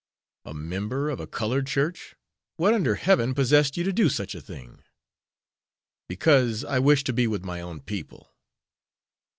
[0.45, 2.15] "A member of a colored church?
[2.57, 4.81] What under heaven possessed you to do such a thing?"
[6.09, 8.33] "Because I wished to be with my own people."